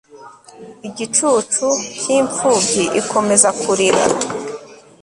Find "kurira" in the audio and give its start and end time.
3.59-4.03